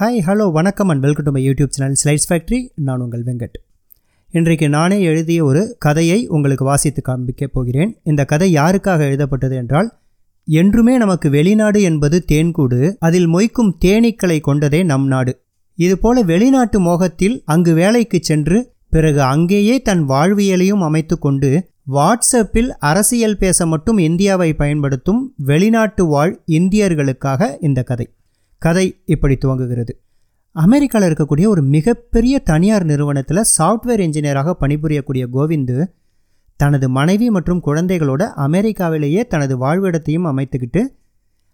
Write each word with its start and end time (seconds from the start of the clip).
Hi 0.00 0.18
hello 0.26 0.52
வணக்கம் 0.52 0.88
and 0.88 1.00
welcome 1.00 1.24
to 1.24 1.30
my 1.30 1.48
YouTube 1.48 1.68
channel 1.68 1.94
slides 2.04 2.26
factory 2.28 2.68
நான் 2.74 3.00
உங்கள் 3.00 3.22
வெங்கட். 3.22 3.54
இன்றைக்கு 4.32 4.68
நானே 4.68 5.02
எழுதிய 5.02 5.44
ஒரு 5.44 5.76
கதையை 5.78 6.26
உங்களுக்கு 6.26 6.64
வாசித்து 6.64 7.02
காண்பிக்கப் 7.08 7.52
போகிறேன். 7.52 7.98
இந்த 8.04 8.24
கதை 8.24 8.54
யாருக்காக 8.54 9.00
எழுதப்பட்டது 9.00 9.56
என்றால் 9.56 9.92
என்றுமே 10.44 10.96
நமக்கு 10.96 11.30
வெளிநாடு 11.30 11.82
என்பது 11.82 12.24
தேன்கூடு 12.32 12.94
அதில் 12.98 13.28
மொய்க்கும் 13.28 13.72
தேனீக்களை 13.84 14.40
கொண்டதே 14.40 14.82
நம் 14.82 15.06
நாடு. 15.06 15.40
இதுபோல 15.74 16.22
வெளிநாட்டு 16.22 16.80
மோகத்தில் 16.80 17.42
அங்கு 17.44 17.74
வேலைக்கு 17.74 18.18
சென்று 18.22 18.72
பிறகு 18.90 19.22
அங்கேயே 19.22 19.82
தன் 19.82 20.08
வாழ்வியலையும் 20.08 20.84
அமைத்து 20.90 21.18
கொண்டு 21.18 21.70
வாட்ஸ்அப்பில் 21.90 22.68
அரசியல் 22.68 23.38
பேச 23.38 23.66
மட்டும் 23.66 23.98
இந்தியாவை 23.98 24.54
பயன்படுத்தும் 24.54 25.32
வெளிநாட்டு 25.36 26.06
வாழ் 26.06 26.40
இந்தியர்களுக்காக 26.46 27.56
இந்த 27.60 27.82
கதை. 27.82 28.08
கதை 28.62 28.86
இப்படி 29.04 29.34
துவங்குகிறது. 29.34 29.92
அமெரிக்காவில் 30.56 31.08
இருக்கக்கூடிய 31.08 31.46
ஒரு 31.46 31.62
மிகப்பெரிய 31.62 32.38
தனியார் 32.38 32.84
நிறுவனத்தில் 32.84 33.48
சாஃப்ட்வேர் 33.58 34.02
இன்ஜினியராக 34.06 34.54
பணிபுரியக்கூடிய 34.60 35.24
கோவிந்து 35.32 35.76
தனது 36.56 36.88
மனைவி 36.88 37.30
மற்றும் 37.30 37.62
குழந்தைகளோட 37.66 38.22
அமெரிக்காவிலேயே 38.36 39.26
தனது 39.26 39.54
வாழ்விடத்தையும் 39.58 40.28
அமைத்துக்கிட்டு 40.32 40.82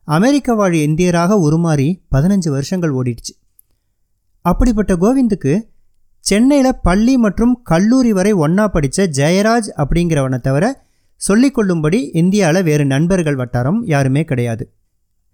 அமெரிக்க 0.09 0.55
வாழ் 0.55 0.73
இந்தியராக 0.73 1.39
உருமாறி 1.49 1.89
பதினஞ்சு 2.15 2.49
வருஷங்கள் 2.49 2.91
ஓடிடுச்சு. 2.91 3.35
அப்படிப்பட்ட 4.45 4.93
கோவிந்துக்கு 4.95 5.53
சென்னையில் 6.19 6.79
பள்ளி 6.83 7.17
மற்றும் 7.17 7.61
கல்லூரி 7.63 8.13
வரை 8.13 8.33
ஒன்றா 8.33 8.69
படித்த 8.69 9.07
ஜெயராஜ் 9.07 9.69
அப்படிங்கிறவனை 9.77 10.41
தவிர 10.41 10.85
சொல்லிக்கொள்ளும்படி 11.29 12.17
இந்தியாவில் 12.17 12.63
வேறு 12.63 12.85
நண்பர்கள் 12.85 13.37
வட்டாரம் 13.37 13.87
யாருமே 13.87 14.25
கிடையாது. 14.25 14.73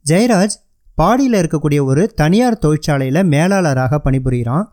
ஜெயராஜ் 0.07 0.57
பாடியில் 1.01 1.39
இருக்கக்கூடிய 1.41 1.81
ஒரு 1.91 2.03
தனியார் 2.21 2.63
தொழிற்சாலையில் 2.65 3.23
மேலாளராக 3.33 4.01
பணிபுரிகிறான் 4.05 4.67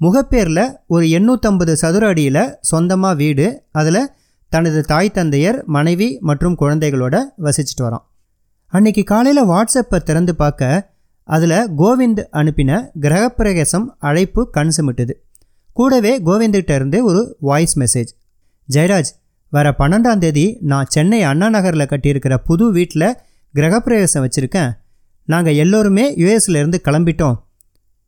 முகப்பேரில் 0.00 0.64
ஒரு 0.86 1.04
எண்ணூற்றம்பது 1.18 1.72
சதுர 1.72 2.06
அடியில் 2.06 2.44
சொந்தமாக 2.60 3.18
வீடு 3.22 3.46
அதில் 3.72 4.02
தனது 4.52 4.80
தாய் 4.90 5.14
தந்தையர் 5.16 5.58
மனைவி 5.76 6.08
மற்றும் 6.28 6.56
குழந்தைகளோட 6.60 7.16
வசிச்சுட்டு 7.46 7.84
வரான். 7.86 8.04
அன்னைக்கு 8.72 9.02
காலையில் 9.02 9.48
வாட்ஸ்அப்பை 9.50 9.98
திறந்து 10.00 10.34
பார்க்க 10.34 10.70
அதில் 11.28 11.58
கோவிந்த் 11.80 12.22
அனுப்பின 12.40 12.70
கிரகப்பிரவேசம் 13.00 13.86
அழைப்பு 14.08 14.42
கண் 14.56 14.72
சுமிட்டுது. 14.76 15.14
கூடவே 15.76 16.12
கோவிந்துகிட்ட 16.22 16.74
இருந்து 16.74 16.98
ஒரு 17.04 17.22
வாய்ஸ் 17.48 17.76
மெசேஜ் 17.80 18.12
ஜெயராஜ் 18.68 19.12
வர 19.52 19.74
பன்னெண்டாம் 19.78 20.22
தேதி 20.24 20.46
நான் 20.70 20.90
சென்னை 20.94 21.20
அண்ணா 21.22 21.48
நகரில் 21.56 21.90
கட்டியிருக்கிற 21.90 22.36
புது 22.48 22.64
வீட்டில் 22.72 23.10
கிரகப்பிரவேசம் 23.54 24.24
வச்சுருக்கேன். 24.24 24.70
நாங்கள் 25.28 25.54
எல்லோருமே 25.54 26.16
யுஎஸ்லேருந்து 26.16 26.74
கிளம்பிட்டோம். 26.84 27.34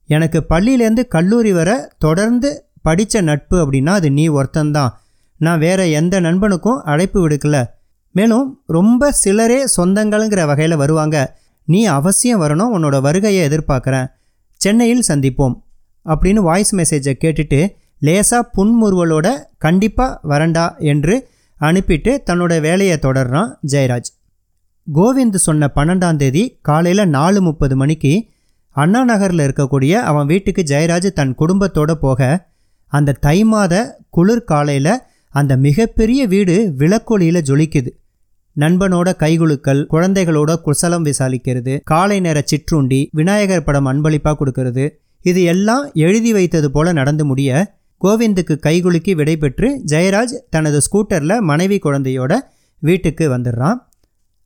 எனக்கு 0.07 0.45
பள்ளியிலேருந்து 0.49 1.07
கல்லூரி 1.07 1.53
வர 1.53 1.93
தொடர்ந்து 1.99 2.65
படித்த 2.83 3.21
நட்பு 3.21 3.71
அப்படின்னா 3.71 3.89
அது 3.89 4.11
நீ 4.11 4.29
ஒருத்தந்தான் 4.29 4.89
நான் 5.37 5.59
வேற 5.59 5.89
எந்த 5.89 6.21
நண்பனுக்கும் 6.21 6.83
அழைப்பு 6.83 7.29
விடுக்கல. 7.29 7.67
மேலும் 8.13 8.63
ரொம்ப 8.67 9.13
சிலரே 9.13 9.65
சொந்தங்கள்ங்கிற 9.77 10.47
வகையில் 10.47 10.77
வருவாங்க. 10.77 11.39
நீ 11.65 11.85
அவசியம் 11.85 12.41
வரணும் 12.41 12.75
உன்னோட 12.75 13.01
வருகையை 13.01 13.49
எதிர்பார்க்குறேன். 13.49 14.07
சென்னையில் 14.53 15.05
சந்திப்போம் 15.09 15.55
அப்படின்னு 16.05 16.41
வாய்ஸ் 16.41 16.75
மெசேஜை 16.75 17.15
கேட்டுட்டு 17.21 17.75
லேசாக 17.99 18.49
புன்முறுவலோட 18.57 19.31
கண்டிப்பாக 19.59 20.29
வரண்டா 20.29 20.79
என்று 20.79 21.29
அனுப்பிட்டு 21.61 22.19
தன்னோட 22.27 22.61
வேலையை 22.61 22.99
தொடர்றான் 23.03 23.55
ஜெயராஜ். 23.67 24.20
கோவிந்த் 24.95 25.37
சொன்ன 25.37 25.65
பன்னெண்டாம் 25.75 26.17
தேதி 26.17 26.43
காலையில் 26.63 27.09
நாலு 27.09 27.41
முப்பது 27.41 27.77
மணிக்கு 27.77 28.13
அண்ணா 28.77 29.05
நகரில் 29.05 29.39
இருக்கக்கூடிய 29.39 29.93
அவன் 30.11 30.27
வீட்டுக்கு 30.27 30.63
ஜெயராஜ் 30.63 31.09
தன் 31.13 31.35
குடும்பத்தோடு 31.35 31.95
போக 31.99 32.21
அந்த 32.93 33.13
தை 33.13 33.45
மாத 33.45 33.75
குளிர் 34.11 34.45
காலையில் 34.45 34.93
அந்த 35.35 35.57
மிகப்பெரிய 35.57 36.27
வீடு 36.27 36.55
விளக்கொலியில் 36.79 37.41
ஜொலிக்குது. 37.43 37.91
நண்பனோட 38.57 39.09
கைகுலுக்கல் 39.19 39.83
குழந்தைகளோட 39.91 40.57
குசலம் 40.57 41.05
விசாரிக்கிறது 41.05 41.81
காலை 41.85 42.21
நேர 42.21 42.43
சிற்றுண்டி 42.45 43.01
விநாயகர் 43.13 43.65
படம் 43.65 43.85
அன்பளிப்பாக 43.85 44.37
கொடுக்கறது 44.41 44.87
இது 45.25 45.43
எல்லாம் 45.43 45.91
எழுதி 46.07 46.33
வைத்தது 46.33 46.71
போல 46.71 46.93
நடந்து 46.93 47.25
முடிய 47.25 47.51
கோவிந்துக்கு 48.01 48.57
கைகுலுக்கி 48.67 49.15
விடைபெற்று 49.15 49.71
ஜெயராஜ் 49.87 50.35
தனது 50.51 50.81
ஸ்கூட்டரில் 50.81 51.39
மனைவி 51.41 51.79
குழந்தையோட 51.85 52.33
வீட்டுக்கு 52.83 53.25
வந்துடுறான். 53.37 53.79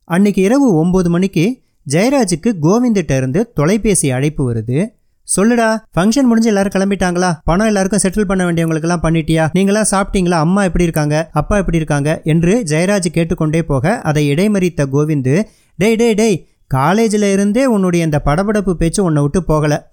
அன்னைக்கு 0.07 0.41
இரவு 0.41 0.85
ஒம்பது 0.85 1.07
மணிக்கு 1.07 1.61
ஜெயராஜுக்கு 1.89 2.53
கோவிந்திட்ட 2.61 3.17
இருந்து 3.17 3.51
தொலைபேசி 3.53 4.11
அழைப்பு 4.11 4.53
வருது. 4.53 4.87
சொல்லுடா 5.27 5.77
ஃபங்க்ஷன் 5.95 6.27
முடிஞ்சு 6.29 6.47
எல்லாரும் 6.47 6.71
கிளம்பிட்டாங்களா? 6.75 7.39
பணம் 7.43 7.65
எல்லாருக்கும் 7.67 7.99
செட்டில் 8.03 8.21
பண்ண 8.21 8.51
வேண்டியவங்களுக்கெல்லாம் 8.51 9.03
பண்ணிட்டியா? 9.03 9.49
நீங்களாம் 9.53 9.85
சாப்பிட்டீங்களா? 9.91 10.39
அம்மா 10.45 10.63
எப்படி 10.63 10.83
இருக்காங்க? 10.83 11.29
அப்பா 11.31 11.57
எப்படி 11.57 11.77
இருக்காங்க? 11.77 12.21
என்று 12.23 12.63
ஜெயராஜ் 12.63 13.05
கேட்டுக்கொண்டே 13.11 13.63
போக 13.63 14.01
அதை 14.01 14.29
இடைமறித்த 14.29 14.85
கோவிந்து 14.91 15.43
டேய் 15.77 15.95
டேய் 15.95 16.13
டேய் 16.13 16.47
காலேஜில் 16.67 17.31
இருந்தே 17.31 17.65
உன்னுடைய 17.65 18.05
இந்த 18.05 18.21
படபடப்பு 18.25 18.73
பேச்சு 18.73 19.03
உன்னை 19.03 19.21
விட்டு 19.21 19.41
போகலை. 19.47 19.83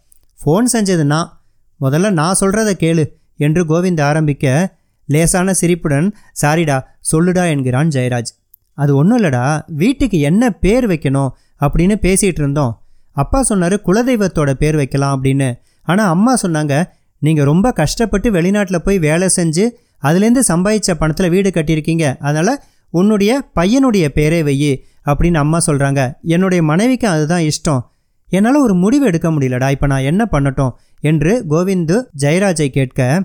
ஃபோன் 0.44 0.64
செஞ்சது 0.72 1.02
நான் 1.02 1.42
முதல்ல 1.80 2.10
நான் 2.10 2.36
சொல்கிறத 2.40 2.72
கேளு 2.80 3.04
என்று 3.36 3.64
கோவிந்த் 3.64 4.00
ஆரம்பிக்க 4.00 4.76
லேசான 5.06 5.54
சிரிப்புடன் 5.54 6.14
சாரிடா 6.42 6.82
சொல்லுடா 7.12 7.48
என்கிறான் 7.48 7.88
ஜெயராஜ். 7.88 8.30
அது 8.74 8.96
ஒன்றும் 8.96 9.22
இல்லைடா. 9.22 9.62
வீட்டுக்கு 9.66 10.20
என்ன 10.20 10.50
பேர் 10.50 10.88
வைக்கணும் 10.88 11.30
அப்படின்னு 11.60 11.96
பேசிகிட்டு 12.02 12.42
இருந்தோம். 12.44 12.82
அப்பா 13.12 13.42
சொன்னார் 13.42 13.76
குலதெய்வத்தோட 13.86 14.52
பேர் 14.52 14.76
வைக்கலாம் 14.76 15.24
அப்படின்னு. 15.24 15.60
ஆனால் 15.82 16.08
அம்மா 16.08 16.34
சொன்னாங்க 16.42 16.84
நீங்கள் 17.18 17.44
ரொம்ப 17.44 17.72
கஷ்டப்பட்டு 17.72 18.30
வெளிநாட்டில் 18.30 18.84
போய் 18.84 18.98
வேலை 18.98 19.28
செஞ்சு 19.36 19.64
அதுலேருந்து 20.02 20.42
சம்பாதிச்ச 20.48 20.94
பணத்தில் 20.98 21.30
வீடு 21.30 21.50
கட்டியிருக்கீங்க. 21.50 22.16
அதனால் 22.18 22.62
உன்னுடைய 22.90 23.44
பையனுடைய 23.60 24.08
பேரே 24.14 24.40
வையி 24.48 24.72
அப்படின்னு 25.06 25.34
அம்மா 25.34 25.58
சொல்கிறாங்க 25.66 26.00
என்னுடைய 26.22 26.62
மனைவிக்கு 26.62 27.08
அதுதான் 27.08 27.40
இஷ்டம். 27.40 27.80
என்னால் 28.28 28.62
ஒரு 28.62 28.74
முடிவு 28.74 29.04
எடுக்க 29.06 29.30
முடியலடா. 29.30 29.70
இப்போ 29.70 29.86
நான் 29.86 30.00
என்ன 30.00 30.28
பண்ணட்டும்? 30.32 30.72
என்று 31.00 31.44
கோவிந்து 31.50 32.02
ஜெயராஜை 32.18 32.68
கேட்க 32.68 33.22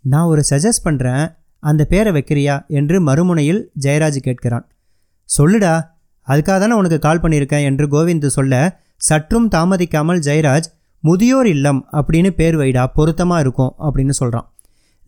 நான் 0.00 0.24
ஒரு 0.24 0.42
சஜஸ்ட் 0.50 0.84
பண்ணுறேன் 0.84 1.24
அந்த 1.62 1.82
பேரை 1.84 2.12
வைக்கிறியா 2.12 2.54
என்று 2.78 2.96
மறுமுனையில் 3.08 3.60
ஜெயராஜ் 3.84 4.18
கேட்கிறான். 4.26 4.64
சொல்லுடா 5.28 5.74
அதுக்காக 6.28 6.58
தானே 6.62 6.74
உனக்கு 6.80 6.98
கால் 6.98 7.20
பண்ணியிருக்கேன் 7.20 7.66
என்று 7.68 7.84
கோவிந்து 7.94 8.28
சொல்ல 8.36 8.54
சற்றும் 9.08 9.48
தாமதிக்காமல் 9.54 10.20
ஜெயராஜ் 10.28 10.68
முதியோர் 11.04 11.48
இல்லம் 11.54 11.80
அப்படின்னு 11.92 12.30
பேர் 12.40 12.56
வைடா 12.56 12.82
பொருத்தமாக 12.96 13.40
இருக்கும் 13.40 13.72
அப்படின்னு 13.86 14.14
சொல்கிறான் 14.20 14.46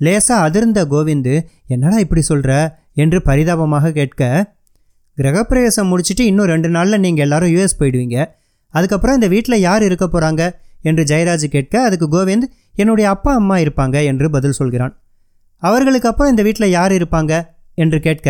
லேசாக 0.00 0.46
அதிர்ந்த 0.46 0.80
கோவிந்து 0.92 1.34
என்னடா 1.66 1.98
இப்படி 2.04 2.22
சொல்கிற 2.22 2.52
என்று 3.02 3.18
பரிதாபமாக 3.22 3.92
கேட்க 3.92 4.22
கிரகப்பிரவேசம் 5.18 5.90
முடிச்சுட்டு 5.90 6.24
இன்னும் 6.30 6.50
ரெண்டு 6.52 6.68
நாளில் 6.68 7.02
நீங்கள் 7.04 7.24
எல்லாரும் 7.24 7.52
யூஎஸ் 7.54 7.78
போயிடுவீங்க. 7.78 8.18
அதுக்கப்புறம் 8.74 9.16
இந்த 9.18 9.28
வீட்டில் 9.34 9.64
யார் 9.68 9.82
இருக்க 9.82 10.06
போகிறாங்க 10.06 10.42
என்று 10.88 11.02
ஜெயராஜ் 11.10 11.46
கேட்க 11.54 11.74
அதுக்கு 11.82 12.06
கோவிந்த் 12.14 12.46
என்னுடைய 12.74 13.06
அப்பா 13.10 13.32
அம்மா 13.34 13.56
இருப்பாங்க 13.56 13.96
என்று 14.04 14.26
பதில் 14.30 14.58
சொல்கிறான். 14.60 14.94
அவர்களுக்கு 15.68 16.08
அப்புறம் 16.10 16.32
இந்த 16.32 16.42
வீட்டில் 16.46 16.74
யார் 16.76 16.92
இருப்பாங்க? 16.98 17.32
என்று 17.82 17.98
கேட்க 18.06 18.28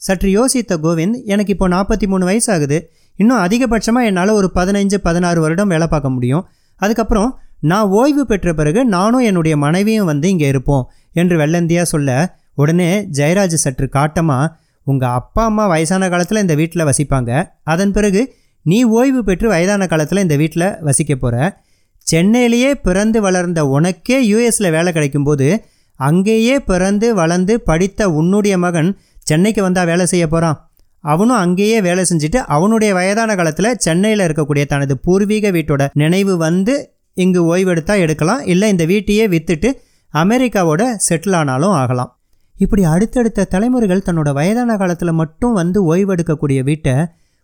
சற்று 0.00 0.28
யோசித்த 0.38 0.72
கோவிந்த் 0.84 1.16
எனக்கு 1.32 1.52
இப்போ 1.54 1.66
நாற்பத்தி 1.68 2.06
மூணு 2.06 2.24
வயசு 2.24 2.48
ஆகுது 2.54 2.78
இன்னும் 3.18 3.40
அதிகபட்சமாக 3.44 4.08
என்னால் 4.10 4.36
ஒரு 4.38 4.48
பதினைஞ்சு 4.58 4.98
பதினாறு 5.06 5.40
வருடம் 5.40 5.72
வேலை 5.72 5.86
பார்க்க 5.88 6.16
முடியும். 6.16 6.44
அதுக்கப்புறம் 6.80 7.30
நான் 7.70 7.90
ஓய்வு 8.00 8.22
பெற்ற 8.26 8.52
பிறகு 8.58 8.80
நானும் 8.94 9.24
என்னுடைய 9.30 9.54
மனைவியும் 9.64 10.08
வந்து 10.10 10.26
இங்கே 10.28 10.46
இருப்போம் 10.52 10.84
என்று 11.20 11.34
வெள்ளந்தியாக 11.40 11.86
சொல்ல 11.92 12.10
உடனே 12.54 12.90
ஜெயராஜ் 13.18 13.56
சற்று 13.64 13.86
காட்டமாக 13.96 14.52
உங்கள் 14.86 15.14
அப்பா 15.18 15.42
அம்மா 15.44 15.64
வயசான 15.72 16.08
காலத்தில் 16.12 16.42
இந்த 16.44 16.54
வீட்டில் 16.60 16.88
வசிப்பாங்க. 16.88 17.30
அதன் 17.72 17.92
பிறகு 17.92 18.22
நீ 18.66 18.78
ஓய்வு 18.98 19.20
பெற்று 19.24 19.46
வயதான 19.48 19.86
காலத்தில் 19.86 20.22
இந்த 20.22 20.36
வீட்டில் 20.36 20.68
வசிக்க 20.88 21.12
போகிற 21.16 21.36
சென்னையிலேயே 22.06 22.70
பிறந்து 22.86 23.18
வளர்ந்த 23.26 23.60
உனக்கே 23.76 24.18
யூஎஸில் 24.30 24.74
வேலை 24.76 24.90
கிடைக்கும்போது 24.96 25.48
அங்கேயே 26.08 26.56
பிறந்து 26.60 27.06
வளர்ந்து 27.14 27.54
படித்த 27.60 28.10
உன்னுடைய 28.10 28.54
மகன் 28.58 28.90
சென்னைக்கு 29.20 29.62
வந்தால் 29.62 29.86
வேலை 29.86 30.04
செய்ய 30.06 30.24
போகிறான் 30.28 30.58
அவனும் 31.04 31.36
அங்கேயே 31.36 31.78
வேலை 31.80 32.02
செஞ்சுட்டு 32.10 32.38
அவனுடைய 32.54 32.90
வயதான 32.94 33.34
காலத்தில் 33.34 33.78
சென்னையில் 33.78 34.24
இருக்கக்கூடிய 34.26 34.64
தனது 34.64 34.94
பூர்வீக 34.98 35.50
வீட்டோட 35.50 35.82
நினைவு 35.94 36.34
வந்து 36.36 36.74
இங்கு 37.16 37.40
ஓய்வெடுத்தால் 37.50 38.02
எடுக்கலாம். 38.04 38.42
இல்லை 38.44 38.66
இந்த 38.68 38.84
வீட்டையே 38.84 39.24
விற்றுட்டு 39.28 39.68
அமெரிக்காவோட 40.14 40.82
செட்டில் 41.08 41.36
ஆனாலும் 41.36 41.74
ஆகலாம். 41.80 42.10
இப்படி 42.58 42.82
அடுத்தடுத்த 42.84 43.48
தலைமுறைகள் 43.54 44.06
தன்னோட 44.06 44.30
வயதான 44.32 44.76
காலத்தில் 44.76 45.18
மட்டும் 45.20 45.52
வந்து 45.52 45.78
ஓய்வெடுக்கக்கூடிய 45.94 46.60
வீட்டை 46.62 46.94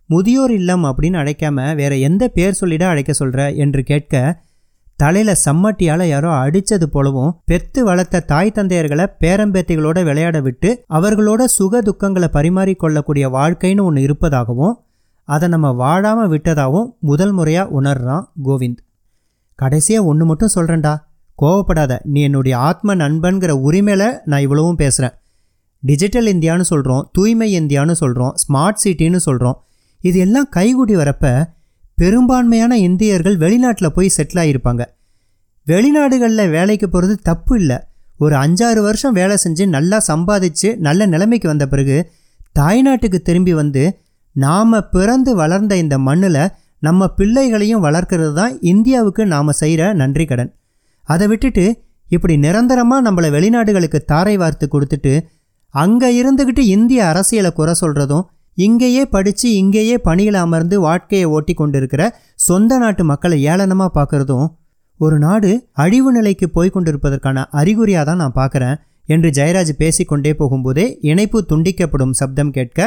முதியோர் 0.09 0.53
இல்லம் 0.53 0.83
அப்படின்னு 0.83 1.19
அழைக்காம 1.21 1.75
வேற 1.75 1.93
எந்த 2.09 2.23
பேர் 2.27 2.59
சொல்லிட 2.61 2.83
அழைக்க 2.83 3.11
சொல்கிற 3.13 3.41
என்று 3.63 3.81
கேட்க 3.83 4.15
தலையில் 4.99 5.41
சம்மட்டியால் 5.45 6.03
யாரோ 6.07 6.29
அடித்தது 6.33 6.83
போலவும் 6.83 7.41
பெத்து 7.45 7.83
வளர்த்த 7.83 8.19
தாய் 8.19 8.53
தந்தையர்களை 8.55 9.05
பேரம்பேத்திகளோட 9.19 10.03
விளையாட 10.03 10.41
விட்டு 10.41 10.69
அவர்களோட 10.89 11.43
சுக 11.57 11.81
துக்கங்களை 11.81 12.27
பரிமாறிக்கொள்ளக்கூடிய 12.27 13.25
வாழ்க்கைன்னு 13.37 13.83
ஒன்று 13.83 14.01
இருப்பதாகவும் 14.01 14.75
அதை 15.27 15.49
நம்ம 15.49 15.71
வாழாமல் 15.71 16.29
விட்டதாகவும் 16.29 16.87
முதல் 16.99 17.31
முறையாக 17.31 17.81
உணர்றான் 17.81 18.25
கோவிந்த். 18.43 18.81
கடைசியாக 19.59 20.05
ஒன்று 20.05 20.25
மட்டும் 20.25 20.53
சொல்கிறேன்டா 20.55 20.93
கோவப்படாத. 21.39 21.99
நீ 22.03 22.21
என்னுடைய 22.21 22.57
ஆத்ம 22.57 22.95
நண்பன்கிற 22.95 23.51
உரிமையில் 23.67 24.19
நான் 24.25 24.41
இவ்வளவும் 24.41 24.75
பேசுகிறேன் 24.75 25.15
டிஜிட்டல் 25.83 26.25
இந்தியான்னு 26.25 26.61
சொல்கிறோம் 26.61 27.09
தூய்மை 27.11 27.49
இந்தியான்னு 27.59 27.91
சொல்கிறோம் 27.91 28.33
ஸ்மார்ட் 28.43 28.81
சிட்டின்னு 28.83 29.15
சொல்கிறோம் 29.15 29.57
இது 30.01 30.19
எல்லாம் 30.19 30.47
கைகூடி 30.49 30.95
வரப்போ 30.95 31.31
பெரும்பான்மையான 31.97 32.73
இந்தியர்கள் 32.77 33.37
வெளிநாட்டில் 33.37 33.95
போய் 33.95 34.15
செட்டில் 34.17 34.41
ஆகியிருப்பாங்க 34.41 34.83
வெளிநாடுகளில் 35.67 36.51
வேலைக்கு 36.51 36.87
போகிறது 36.89 37.15
தப்பு 37.21 37.53
இல்லை. 37.59 37.77
ஒரு 38.17 38.35
அஞ்சாறு 38.35 38.81
வருஷம் 38.81 39.13
வேலை 39.13 39.35
செஞ்சு 39.43 39.63
நல்லா 39.67 39.97
சம்பாதிச்சு 40.07 40.69
நல்ல 40.77 41.01
நிலைமைக்கு 41.05 41.47
வந்த 41.47 41.65
பிறகு 41.67 41.97
தாய்நாட்டுக்கு 42.59 43.19
திரும்பி 43.19 43.53
வந்து 43.53 43.83
நாம் 44.35 44.75
பிறந்து 44.91 45.31
வளர்ந்த 45.35 45.73
இந்த 45.77 45.95
மண்ணில் 45.97 46.41
நம்ம 46.79 47.07
பிள்ளைகளையும் 47.09 47.83
வளர்க்கறது 47.83 48.33
தான் 48.33 48.53
இந்தியாவுக்கு 48.61 49.25
நாம் 49.25 49.51
செய்கிற 49.51 49.81
நன்றி 49.93 50.25
கடன். 50.25 50.51
அதை 51.07 51.27
விட்டுட்டு 51.27 51.65
இப்படி 52.09 52.37
நிரந்தரமாக 52.37 53.05
நம்மளை 53.07 53.29
வெளிநாடுகளுக்கு 53.35 53.99
தாரை 54.11 54.35
வார்த்து 54.37 54.65
கொடுத்துட்டு 54.73 55.13
அங்கே 55.73 56.09
இருந்துக்கிட்டு 56.21 56.63
இந்திய 56.75 57.07
அரசியலை 57.07 57.51
குறை 57.51 57.73
சொல்கிறதும் 57.81 58.25
இங்கேயே 58.57 59.03
படித்து 59.05 59.47
இங்கேயே 59.61 59.95
பணியில் 60.07 60.39
அமர்ந்து 60.43 60.75
வாழ்க்கையை 60.79 61.25
ஓட்டி 61.35 61.53
கொண்டிருக்கிற 61.53 62.03
சொந்த 62.47 62.77
நாட்டு 62.77 63.03
மக்களை 63.03 63.37
ஏளனமாக 63.51 63.91
பார்க்குறதும் 63.97 64.47
ஒரு 64.99 65.17
நாடு 65.19 65.51
அழிவு 65.83 66.11
நிலைக்கு 66.11 66.47
போய் 66.49 66.73
கொண்டிருப்பதற்கான 66.75 67.43
அறிகுறியாக 67.59 68.05
தான் 68.05 68.21
நான் 68.23 68.37
பார்க்குறேன் 68.39 68.77
என்று 69.09 69.29
ஜெயராஜ் 69.37 69.73
பேசிக்கொண்டே 69.81 70.31
போகும்போதே 70.39 70.85
இணைப்பு 71.09 71.39
துண்டிக்கப்படும் 71.51 72.15
சப்தம் 72.21 72.55
கேட்க 72.57 72.79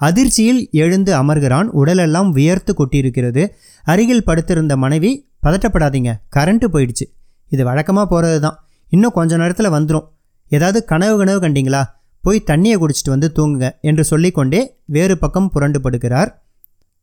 அதிர்ச்சியில் 0.00 0.60
எழுந்து 0.82 1.12
அமர்கிறான் 1.20 1.68
உடலெல்லாம் 1.80 2.28
வியர்த்து 2.36 2.72
கொட்டியிருக்கிறது. 2.72 3.42
அருகில் 3.84 4.26
படுத்திருந்த 4.28 4.74
மனைவி 4.84 5.10
பதட்டப்படாதீங்க 5.46 6.10
கரண்ட்டு 6.36 6.66
போயிடுச்சு. 6.74 7.06
இது 7.52 7.62
வழக்கமாக 7.68 8.06
போகிறது 8.12 8.38
தான் 8.46 8.56
இன்னும் 8.92 9.14
கொஞ்ச 9.18 9.32
நேரத்தில் 9.36 9.74
வந்துடும் 9.76 10.06
ஏதாவது 10.52 10.78
கனவு 10.90 11.14
கனவு 11.20 11.38
கண்டிங்களா? 11.44 11.82
போய் 12.20 12.44
தண்ணியை 12.46 12.76
குடிச்சிட்டு 12.76 13.08
வந்து 13.08 13.32
தூங்குங்க 13.34 13.70
என்று 13.80 14.04
சொல்லிக்கொண்டே 14.04 14.60
வேறு 14.84 15.18
பக்கம் 15.18 15.50
புரண்டு 15.50 15.80
படுகிறார் 15.80 16.30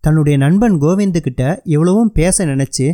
தன்னுடைய 0.04 0.36
நண்பன் 0.38 0.82
கோவிந்துக்கிட்ட 0.82 1.44
இவ்வளவும் 1.64 2.12
பேச 2.12 2.46
நினச்சி 2.46 2.88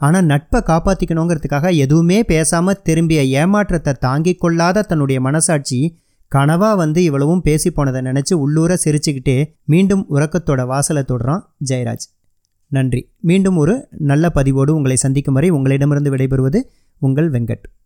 ஆனால் 0.00 0.24
நட்பை 0.24 0.60
காப்பாற்றிக்கணுங்கிறதுக்காக 0.66 1.74
எதுவுமே 1.76 2.24
பேசாமல் 2.24 2.82
திரும்பிய 2.82 3.22
ஏமாற்றத்தை 3.24 3.92
தாங்கிக் 3.92 4.40
கொள்ளாத 4.40 4.82
தன்னுடைய 4.82 5.20
மனசாட்சி 5.20 5.80
கனவா 6.34 6.76
வந்து 6.76 7.04
இவ்வளவும் 7.04 7.42
பேசி 7.42 7.70
போனதை 7.70 8.00
நினச்சி 8.02 8.34
உள்ளூர 8.34 8.78
சிரிச்சுக்கிட்டே 8.84 9.36
மீண்டும் 9.64 10.06
உறக்கத்தோட 10.10 10.66
வாசலை 10.66 11.02
தொடுறான் 11.02 11.42
ஜெயராஜ். 11.70 12.06
நன்றி. 12.72 13.00
மீண்டும் 13.20 13.56
ஒரு 13.56 13.88
நல்ல 13.90 14.30
பதிவோடு 14.30 14.74
உங்களை 14.74 14.96
சந்திக்கும் 14.96 15.34
வரை 15.34 15.50
உங்களிடமிருந்து 15.50 16.10
விடைபெறுவது 16.16 16.60
உங்கள் 17.02 17.30
வெங்கட். 17.30 17.68